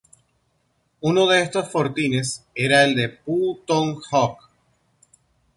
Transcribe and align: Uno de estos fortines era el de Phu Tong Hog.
Uno 1.09 1.27
de 1.27 1.43
estos 1.43 1.69
fortines 1.69 2.43
era 2.55 2.83
el 2.85 2.95
de 2.95 3.07
Phu 3.07 3.59
Tong 3.67 4.01
Hog. 4.11 4.37